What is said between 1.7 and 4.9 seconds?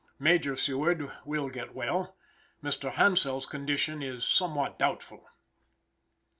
well. Mr. Hansell's condition is somewhat